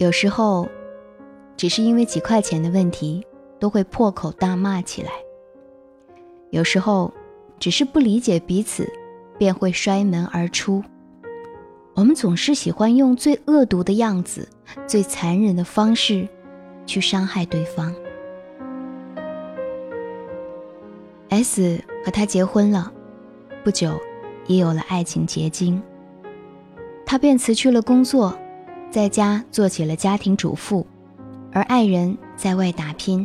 [0.00, 0.66] 有时候，
[1.58, 3.22] 只是因为几块钱的问题，
[3.58, 5.10] 都会破口大骂起来；
[6.48, 7.12] 有时候，
[7.58, 8.90] 只是不理解彼此，
[9.36, 10.82] 便会摔门而出。
[11.92, 14.48] 我们总是喜欢用最恶毒的样子、
[14.86, 16.26] 最残忍的方式，
[16.86, 17.94] 去伤害对方。
[21.28, 22.90] S 和他结婚了，
[23.62, 24.00] 不久，
[24.46, 25.82] 也有了爱情结晶。
[27.04, 28.34] 他便辞去了工作。
[28.90, 30.84] 在家做起了家庭主妇，
[31.52, 33.24] 而爱人在外打拼，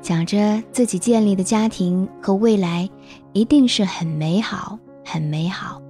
[0.00, 2.88] 想着自己建立的家庭和未来
[3.34, 5.80] 一定是很美好，很美好。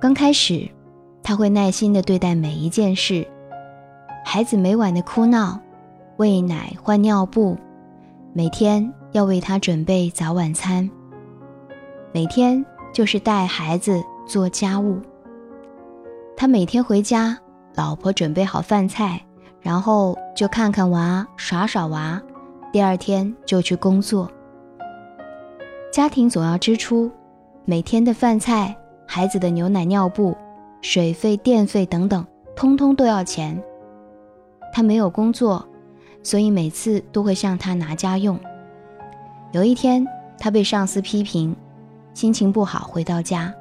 [0.00, 0.66] 刚开始，
[1.22, 3.26] 他会耐心地对待每一件事，
[4.24, 5.60] 孩子每晚的哭闹，
[6.16, 7.54] 喂奶换尿布，
[8.32, 10.88] 每天要为他准备早晚餐，
[12.12, 12.64] 每天
[12.94, 14.98] 就是带孩子做家务。
[16.38, 17.34] 他每天回家，
[17.76, 19.18] 老婆准备好饭菜，
[19.62, 22.20] 然后就看看娃，耍耍娃，
[22.70, 24.30] 第二天就去工作。
[25.90, 27.10] 家庭总要支出，
[27.64, 28.76] 每天的饭菜、
[29.06, 30.36] 孩子的牛奶、尿布、
[30.82, 33.58] 水费、电费等等，通通都要钱。
[34.74, 35.66] 他没有工作，
[36.22, 38.38] 所以每次都会向他拿家用。
[39.52, 40.06] 有一天，
[40.38, 41.56] 他被上司批评，
[42.12, 43.54] 心情不好，回到家。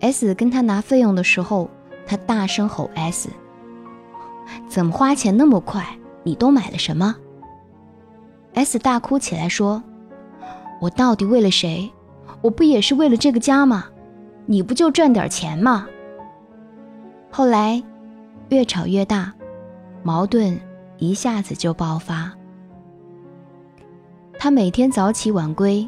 [0.00, 1.68] S 跟他拿费用的时候，
[2.06, 3.28] 他大声吼：“S，
[4.68, 5.86] 怎么花钱那么快？
[6.22, 7.14] 你都买了什么
[8.54, 9.82] ？”S 大哭起来说
[10.80, 11.90] ：“我到底为了谁？
[12.42, 13.84] 我不也是为了这个家吗？
[14.46, 15.86] 你不就赚点钱吗？”
[17.30, 17.82] 后来，
[18.48, 19.32] 越吵越大，
[20.02, 20.58] 矛盾
[20.98, 22.32] 一下子就爆发。
[24.38, 25.86] 他每天早起晚归，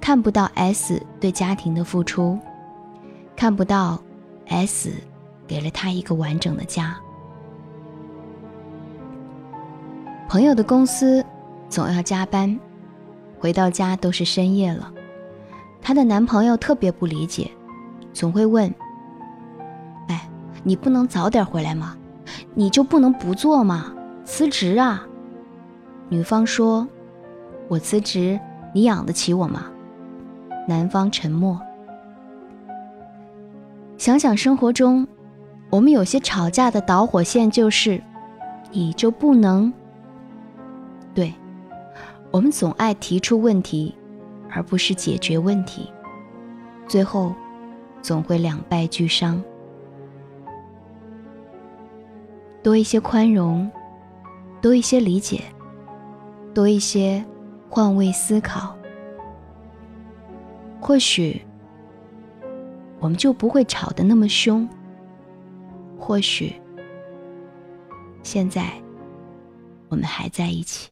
[0.00, 2.38] 看不到 S 对家庭的付出。
[3.40, 3.98] 看不到
[4.48, 4.92] ，S
[5.46, 6.94] 给了他一个完整的家。
[10.28, 11.24] 朋友的公司
[11.66, 12.60] 总要加班，
[13.38, 14.92] 回到家都是深夜了。
[15.80, 17.50] 她的男朋友特别不理解，
[18.12, 18.70] 总会问
[20.08, 20.28] ：“哎，
[20.62, 21.96] 你不能早点回来吗？
[22.52, 23.90] 你就不能不做吗？
[24.22, 25.02] 辞职啊！”
[26.10, 26.86] 女方说
[27.68, 28.38] ：“我辞职，
[28.74, 29.64] 你养得起我吗？”
[30.68, 31.58] 男方沉默。
[34.00, 35.06] 想想生活中，
[35.68, 38.02] 我们有些吵架的导火线就是，
[38.72, 39.70] 你就不能。
[41.14, 41.34] 对，
[42.30, 43.94] 我们总爱提出问题，
[44.48, 45.92] 而不是解决问题，
[46.88, 47.34] 最后
[48.00, 49.38] 总会两败俱伤。
[52.62, 53.70] 多一些宽容，
[54.62, 55.42] 多一些理解，
[56.54, 57.22] 多一些
[57.68, 58.74] 换位思考，
[60.80, 61.42] 或许。
[63.00, 64.68] 我们就不会吵得那么凶。
[65.98, 66.54] 或许，
[68.22, 68.70] 现在
[69.88, 70.90] 我们还在一起。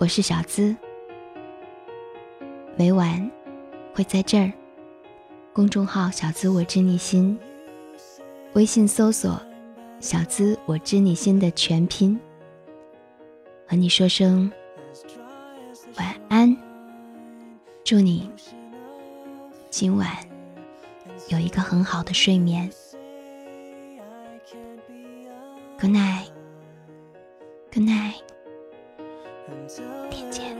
[0.00, 0.74] 我是小资，
[2.76, 3.30] 每晚
[3.94, 4.50] 会在这儿。
[5.52, 7.36] 公众号“小资我知你心”，
[8.54, 9.47] 微信搜索。
[10.00, 12.18] 小资，我知你心的全拼，
[13.66, 14.50] 和你说声
[15.96, 16.56] 晚安，
[17.84, 18.30] 祝你
[19.70, 20.08] 今晚
[21.28, 22.70] 有一个很好的睡眠。
[25.80, 28.22] Good night，Good night，
[30.10, 30.56] 天见。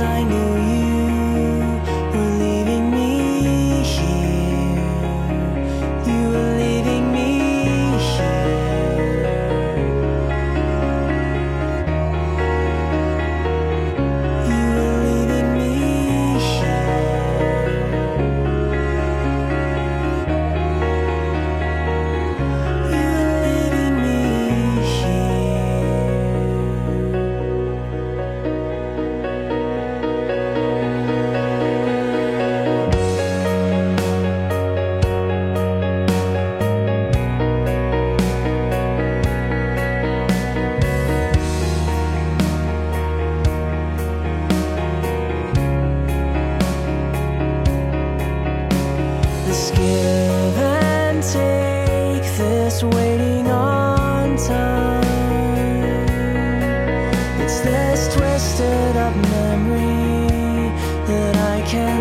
[0.00, 0.61] I knew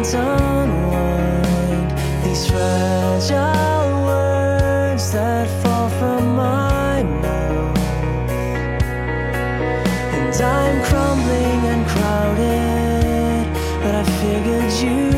[0.02, 1.92] hands unwind
[2.24, 7.78] these fragile words that fall from my mouth.
[10.18, 13.46] And I'm crumbling and crowded,
[13.84, 15.11] but I figured you.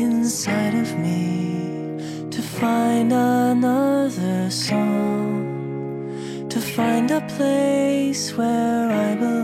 [0.00, 1.20] inside of me
[2.30, 5.36] to find another song,
[6.48, 9.39] to find a place where I belong.